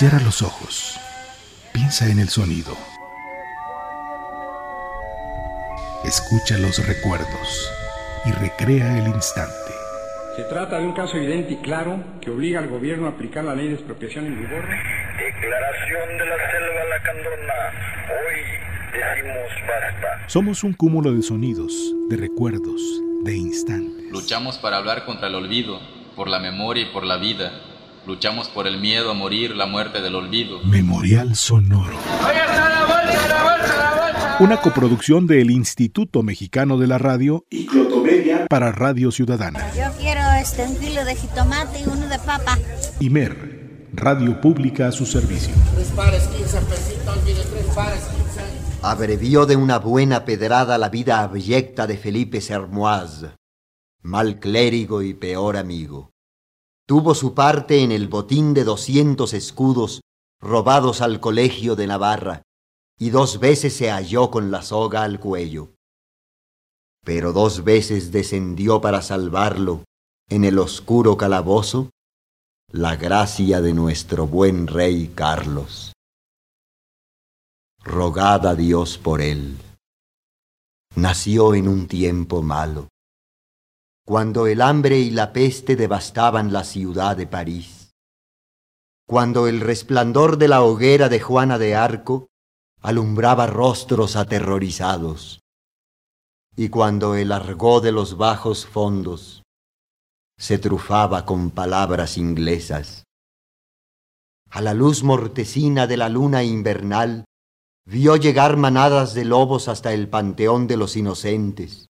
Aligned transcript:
Cierra 0.00 0.18
los 0.20 0.40
ojos. 0.40 0.98
Piensa 1.74 2.08
en 2.08 2.20
el 2.20 2.30
sonido. 2.30 2.74
Escucha 6.06 6.56
los 6.56 6.78
recuerdos 6.86 7.70
y 8.24 8.32
recrea 8.32 8.96
el 8.96 9.08
instante. 9.08 9.74
Se 10.36 10.44
trata 10.44 10.78
de 10.78 10.86
un 10.86 10.94
caso 10.94 11.18
evidente 11.18 11.52
y 11.52 11.56
claro 11.58 12.02
que 12.22 12.30
obliga 12.30 12.60
al 12.60 12.68
gobierno 12.68 13.08
a 13.08 13.10
aplicar 13.10 13.44
la 13.44 13.54
ley 13.54 13.68
de 13.68 13.74
expropiación 13.74 14.24
en 14.24 14.40
vigor. 14.40 14.62
Declaración 14.62 16.16
de 16.16 16.24
la 16.24 16.50
selva 16.50 16.84
lacandona. 16.88 17.54
Hoy 18.08 18.40
decimos 18.94 19.50
basta. 19.68 20.28
Somos 20.28 20.64
un 20.64 20.72
cúmulo 20.72 21.12
de 21.12 21.20
sonidos, 21.20 21.94
de 22.08 22.16
recuerdos, 22.16 22.80
de 23.24 23.36
instantes. 23.36 24.10
Luchamos 24.10 24.56
para 24.56 24.78
hablar 24.78 25.04
contra 25.04 25.28
el 25.28 25.34
olvido, 25.34 25.78
por 26.16 26.26
la 26.26 26.38
memoria 26.38 26.84
y 26.84 26.86
por 26.86 27.04
la 27.04 27.18
vida. 27.18 27.52
Luchamos 28.06 28.48
por 28.48 28.66
el 28.66 28.80
miedo 28.80 29.10
a 29.10 29.14
morir, 29.14 29.54
la 29.54 29.66
muerte 29.66 30.00
del 30.00 30.14
olvido. 30.14 30.60
Memorial 30.64 31.36
Sonoro. 31.36 31.96
Una 34.40 34.56
coproducción 34.56 35.26
del 35.26 35.50
Instituto 35.50 36.22
Mexicano 36.22 36.78
de 36.78 36.86
la 36.86 36.96
Radio 36.96 37.44
y 37.50 37.66
Clotomedia 37.66 38.46
para 38.48 38.72
Radio 38.72 39.10
Ciudadana. 39.10 39.70
Yo 39.74 39.92
quiero 39.98 40.22
este, 40.40 40.64
un 40.64 40.76
kilo 40.76 41.04
de 41.04 41.14
jitomate 41.14 41.80
y 41.80 41.84
uno 41.84 42.08
de 42.08 42.18
papa. 42.18 42.58
Imer, 43.00 43.88
Radio 43.92 44.40
Pública 44.40 44.88
a 44.88 44.92
su 44.92 45.04
servicio. 45.04 45.54
Tres 45.74 45.88
pares, 45.88 46.22
15 46.28 46.60
pesitos, 46.62 47.24
mire, 47.26 47.42
tres 47.42 47.66
pares, 47.74 48.00
15. 48.00 48.40
Abrevió 48.82 49.44
de 49.44 49.56
una 49.56 49.78
buena 49.78 50.24
pedrada 50.24 50.78
la 50.78 50.88
vida 50.88 51.20
abyecta 51.20 51.86
de 51.86 51.98
Felipe 51.98 52.40
Sermoise, 52.40 53.32
mal 54.00 54.40
clérigo 54.40 55.02
y 55.02 55.12
peor 55.12 55.58
amigo. 55.58 56.12
Tuvo 56.90 57.14
su 57.14 57.34
parte 57.34 57.84
en 57.84 57.92
el 57.92 58.08
botín 58.08 58.52
de 58.52 58.64
doscientos 58.64 59.32
escudos 59.32 60.00
robados 60.40 61.02
al 61.02 61.20
colegio 61.20 61.76
de 61.76 61.86
Navarra, 61.86 62.42
y 62.98 63.10
dos 63.10 63.38
veces 63.38 63.76
se 63.76 63.92
halló 63.92 64.32
con 64.32 64.50
la 64.50 64.62
soga 64.62 65.04
al 65.04 65.20
cuello. 65.20 65.72
Pero 67.04 67.32
dos 67.32 67.62
veces 67.62 68.10
descendió 68.10 68.80
para 68.80 69.02
salvarlo 69.02 69.84
en 70.28 70.42
el 70.42 70.58
oscuro 70.58 71.16
calabozo 71.16 71.90
la 72.72 72.96
gracia 72.96 73.60
de 73.60 73.72
nuestro 73.72 74.26
buen 74.26 74.66
rey 74.66 75.12
Carlos. 75.14 75.92
Rogad 77.84 78.48
a 78.48 78.56
Dios 78.56 78.98
por 78.98 79.20
él. 79.20 79.56
Nació 80.96 81.54
en 81.54 81.68
un 81.68 81.86
tiempo 81.86 82.42
malo, 82.42 82.88
cuando 84.04 84.46
el 84.46 84.60
hambre 84.60 84.98
y 84.98 85.10
la 85.10 85.32
peste 85.32 85.76
devastaban 85.76 86.52
la 86.52 86.64
ciudad 86.64 87.16
de 87.16 87.26
París, 87.26 87.92
cuando 89.06 89.46
el 89.46 89.60
resplandor 89.60 90.38
de 90.38 90.48
la 90.48 90.62
hoguera 90.62 91.08
de 91.08 91.20
Juana 91.20 91.58
de 91.58 91.74
Arco 91.74 92.28
alumbraba 92.80 93.46
rostros 93.46 94.16
aterrorizados, 94.16 95.40
y 96.56 96.68
cuando 96.68 97.14
el 97.14 97.32
argó 97.32 97.80
de 97.80 97.92
los 97.92 98.16
bajos 98.16 98.66
fondos 98.66 99.42
se 100.38 100.58
trufaba 100.58 101.26
con 101.26 101.50
palabras 101.50 102.16
inglesas. 102.16 103.04
A 104.48 104.62
la 104.62 104.72
luz 104.72 105.02
mortecina 105.04 105.86
de 105.86 105.98
la 105.98 106.08
luna 106.08 106.42
invernal 106.42 107.26
vio 107.84 108.16
llegar 108.16 108.56
manadas 108.56 109.12
de 109.12 109.26
lobos 109.26 109.68
hasta 109.68 109.92
el 109.92 110.08
panteón 110.08 110.66
de 110.66 110.78
los 110.78 110.96
inocentes, 110.96 111.89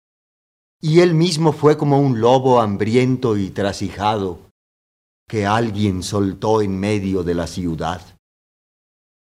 y 0.82 1.00
él 1.00 1.14
mismo 1.14 1.52
fue 1.52 1.78
como 1.78 2.00
un 2.00 2.20
lobo 2.20 2.60
hambriento 2.60 3.38
y 3.38 3.50
trasijado 3.50 4.50
que 5.28 5.46
alguien 5.46 6.02
soltó 6.02 6.60
en 6.60 6.78
medio 6.78 7.22
de 7.22 7.34
la 7.34 7.46
ciudad 7.46 8.02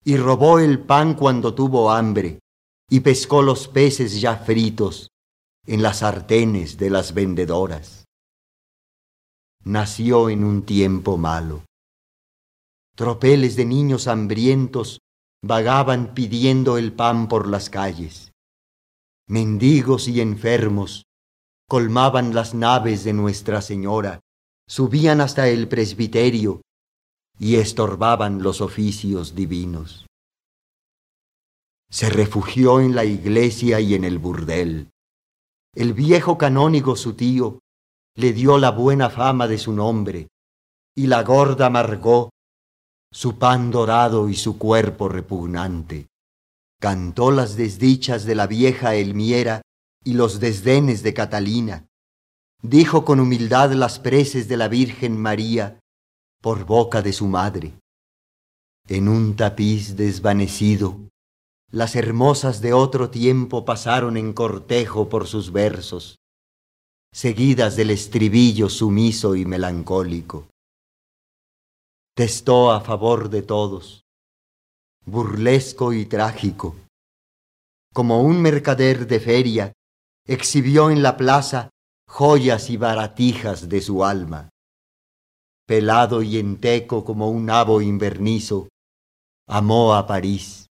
y 0.03 0.17
robó 0.17 0.59
el 0.59 0.79
pan 0.79 1.13
cuando 1.13 1.53
tuvo 1.53 1.91
hambre, 1.91 2.39
y 2.89 3.01
pescó 3.01 3.41
los 3.41 3.67
peces 3.67 4.19
ya 4.19 4.37
fritos 4.37 5.09
en 5.67 5.83
las 5.83 5.99
sartenes 5.99 6.77
de 6.77 6.89
las 6.89 7.13
vendedoras. 7.13 8.05
Nació 9.63 10.29
en 10.29 10.43
un 10.43 10.65
tiempo 10.65 11.17
malo. 11.17 11.65
Tropeles 12.95 13.55
de 13.55 13.65
niños 13.65 14.07
hambrientos 14.07 14.99
vagaban 15.43 16.13
pidiendo 16.13 16.77
el 16.77 16.93
pan 16.93 17.27
por 17.27 17.47
las 17.47 17.69
calles. 17.69 18.31
Mendigos 19.27 20.07
y 20.07 20.21
enfermos 20.21 21.03
colmaban 21.69 22.33
las 22.33 22.55
naves 22.55 23.03
de 23.03 23.13
Nuestra 23.13 23.61
Señora, 23.61 24.21
subían 24.67 25.21
hasta 25.21 25.47
el 25.49 25.67
presbiterio 25.67 26.61
y 27.37 27.57
estorbaban 27.57 28.41
los 28.41 28.59
oficios 28.59 29.35
divinos. 29.35 30.07
Se 31.91 32.09
refugió 32.09 32.79
en 32.81 32.95
la 32.95 33.05
iglesia 33.05 33.79
y 33.79 33.93
en 33.93 34.03
el 34.03 34.17
burdel. 34.17 34.89
El 35.75 35.93
viejo 35.93 36.39
canónigo 36.39 36.95
su 36.95 37.13
tío 37.13 37.59
le 38.15 38.33
dio 38.33 38.57
la 38.57 38.71
buena 38.71 39.11
fama 39.11 39.47
de 39.47 39.59
su 39.59 39.71
nombre, 39.71 40.27
y 40.95 41.05
la 41.05 41.21
gorda 41.21 41.69
Margó, 41.69 42.31
su 43.11 43.37
pan 43.37 43.69
dorado 43.69 44.27
y 44.27 44.33
su 44.35 44.57
cuerpo 44.57 45.07
repugnante. 45.07 46.07
Cantó 46.81 47.29
las 47.29 47.55
desdichas 47.55 48.25
de 48.25 48.33
la 48.33 48.47
vieja 48.47 48.95
Elmiera 48.95 49.61
y 50.03 50.13
los 50.13 50.39
desdenes 50.39 51.03
de 51.03 51.13
Catalina. 51.13 51.87
Dijo 52.61 53.05
con 53.05 53.19
humildad 53.19 53.71
las 53.73 53.99
preces 53.99 54.47
de 54.47 54.57
la 54.57 54.67
Virgen 54.67 55.17
María 55.17 55.79
por 56.41 56.65
boca 56.65 57.01
de 57.01 57.13
su 57.13 57.27
madre. 57.27 57.73
En 58.87 59.07
un 59.07 59.35
tapiz 59.35 59.95
desvanecido, 59.95 60.99
las 61.71 61.95
hermosas 61.95 62.61
de 62.61 62.73
otro 62.73 63.09
tiempo 63.09 63.63
pasaron 63.63 64.17
en 64.17 64.33
cortejo 64.33 65.09
por 65.09 65.27
sus 65.27 65.51
versos, 65.51 66.17
seguidas 67.13 67.75
del 67.75 67.91
estribillo 67.91 68.69
sumiso 68.69 69.35
y 69.35 69.45
melancólico. 69.45 70.47
Testó 72.15 72.71
a 72.71 72.81
favor 72.81 73.29
de 73.29 73.43
todos, 73.43 74.01
burlesco 75.05 75.93
y 75.93 76.05
trágico. 76.05 76.75
Como 77.93 78.21
un 78.21 78.41
mercader 78.41 79.07
de 79.07 79.19
feria, 79.19 79.73
exhibió 80.31 80.89
en 80.89 81.03
la 81.03 81.17
plaza 81.17 81.69
joyas 82.07 82.69
y 82.69 82.77
baratijas 82.77 83.67
de 83.67 83.81
su 83.81 84.05
alma 84.05 84.49
pelado 85.69 86.23
y 86.23 86.39
enteco 86.39 87.05
como 87.05 87.29
un 87.29 87.45
nabo 87.45 87.79
invernizo, 87.79 88.69
amó 89.47 89.93
a 89.93 90.07
París, 90.07 90.65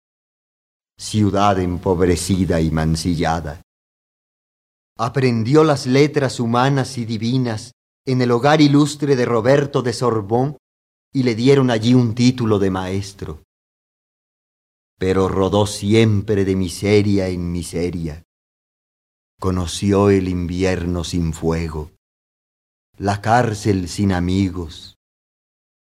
ciudad 0.98 1.58
empobrecida 1.58 2.62
y 2.62 2.70
mancillada. 2.70 3.60
Aprendió 4.96 5.64
las 5.64 5.86
letras 5.86 6.40
humanas 6.40 6.96
y 6.96 7.04
divinas 7.04 7.72
en 8.06 8.22
el 8.22 8.30
hogar 8.30 8.62
ilustre 8.62 9.16
de 9.16 9.26
Roberto 9.26 9.82
de 9.82 9.92
Sorbón 9.92 10.56
y 11.12 11.24
le 11.24 11.34
dieron 11.34 11.70
allí 11.70 11.92
un 11.92 12.14
título 12.14 12.58
de 12.58 12.70
maestro. 12.70 13.42
Pero 14.98 15.28
rodó 15.28 15.66
siempre 15.66 16.46
de 16.46 16.56
miseria 16.56 17.28
en 17.28 17.52
miseria. 17.52 18.22
Conoció 19.38 20.10
el 20.10 20.28
invierno 20.28 21.04
sin 21.04 21.32
fuego 21.32 21.90
la 22.98 23.20
cárcel 23.20 23.88
sin 23.88 24.12
amigos 24.12 24.96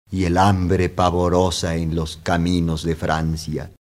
y 0.10 0.24
el 0.24 0.38
hambre 0.38 0.88
pavorosa 0.88 1.76
en 1.76 1.96
los 1.96 2.16
caminos 2.18 2.84
de 2.84 2.96
Francia. 2.96 3.76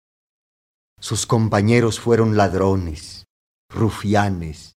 Sus 0.99 1.25
compañeros 1.25 2.01
fueron 2.01 2.35
ladrones, 2.35 3.25
rufianes, 3.69 4.73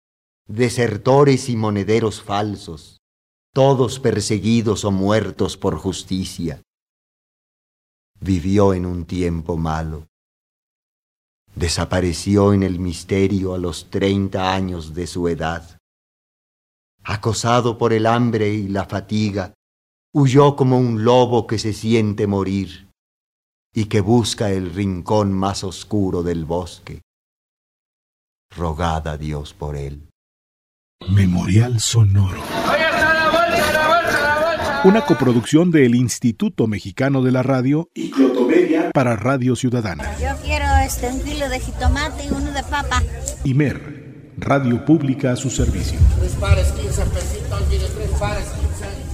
desertores 0.46 1.48
y 1.48 1.56
monederos 1.56 2.22
falsos, 2.22 2.98
todos 3.52 3.98
perseguidos 3.98 4.84
o 4.84 4.92
muertos 4.92 5.56
por 5.56 5.76
justicia. 5.76 6.62
Vivió 8.20 8.74
en 8.74 8.86
un 8.86 9.06
tiempo 9.06 9.56
malo. 9.56 10.06
Desapareció 11.56 12.52
en 12.52 12.62
el 12.62 12.78
misterio 12.78 13.54
a 13.54 13.58
los 13.58 13.90
treinta 13.90 14.54
años 14.54 14.94
de 14.94 15.08
su 15.08 15.26
edad 15.26 15.76
acosado 17.06 17.78
por 17.78 17.92
el 17.92 18.04
hambre 18.04 18.52
y 18.52 18.68
la 18.68 18.84
fatiga, 18.84 19.54
huyó 20.12 20.56
como 20.56 20.78
un 20.78 21.04
lobo 21.04 21.46
que 21.46 21.58
se 21.58 21.72
siente 21.72 22.26
morir 22.26 22.88
y 23.72 23.84
que 23.84 24.00
busca 24.00 24.50
el 24.50 24.74
rincón 24.74 25.32
más 25.32 25.62
oscuro 25.62 26.22
del 26.24 26.44
bosque. 26.44 27.02
Rogad 28.50 29.06
a 29.06 29.16
Dios 29.16 29.54
por 29.54 29.76
él. 29.76 30.08
Memorial 31.08 31.78
Sonoro. 31.78 32.42
Una 34.84 35.04
coproducción 35.04 35.70
del 35.70 35.94
Instituto 35.94 36.66
Mexicano 36.66 37.22
de 37.22 37.32
la 37.32 37.42
Radio 37.42 37.88
y 37.94 38.10
Clotomedia 38.10 38.90
para 38.92 39.16
Radio 39.16 39.54
Ciudadana. 39.54 40.16
Yo 40.18 40.36
quiero 40.42 40.65
este, 40.86 41.08
un 41.08 41.20
kilo 41.20 41.48
de 41.48 41.58
jitomate 41.58 42.26
y 42.26 42.28
uno 42.30 42.52
de 42.52 42.62
papa. 42.62 43.02
Imer, 43.42 44.32
Radio 44.38 44.84
Pública 44.84 45.32
a 45.32 45.36
su 45.36 45.50
servicio. 45.50 45.98
Tres 46.20 46.32
pares, 46.34 46.68
15 46.68 47.06
pesitos, 47.06 47.68
mire, 47.68 47.86
tres 47.88 48.10
pares, 48.20 48.44
15. 48.44 49.05